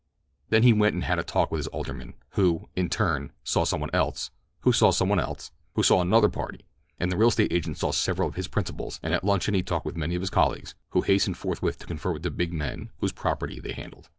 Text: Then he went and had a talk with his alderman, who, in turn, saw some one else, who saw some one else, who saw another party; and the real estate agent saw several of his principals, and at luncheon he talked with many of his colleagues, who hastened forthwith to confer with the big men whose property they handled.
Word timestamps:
Then 0.49 0.63
he 0.63 0.73
went 0.73 0.95
and 0.95 1.03
had 1.03 1.19
a 1.19 1.23
talk 1.23 1.51
with 1.51 1.59
his 1.59 1.67
alderman, 1.67 2.15
who, 2.29 2.67
in 2.75 2.89
turn, 2.89 3.31
saw 3.43 3.65
some 3.65 3.79
one 3.81 3.91
else, 3.93 4.31
who 4.61 4.73
saw 4.73 4.89
some 4.89 5.09
one 5.09 5.19
else, 5.19 5.51
who 5.75 5.83
saw 5.83 6.01
another 6.01 6.27
party; 6.27 6.65
and 6.99 7.11
the 7.11 7.17
real 7.17 7.27
estate 7.27 7.53
agent 7.53 7.77
saw 7.77 7.91
several 7.91 8.27
of 8.27 8.33
his 8.33 8.47
principals, 8.47 8.99
and 9.03 9.13
at 9.13 9.23
luncheon 9.23 9.53
he 9.53 9.61
talked 9.61 9.85
with 9.85 9.95
many 9.95 10.15
of 10.15 10.21
his 10.21 10.31
colleagues, 10.31 10.73
who 10.89 11.01
hastened 11.01 11.37
forthwith 11.37 11.77
to 11.77 11.85
confer 11.85 12.11
with 12.13 12.23
the 12.23 12.31
big 12.31 12.51
men 12.51 12.89
whose 12.97 13.11
property 13.11 13.59
they 13.59 13.73
handled. 13.73 14.09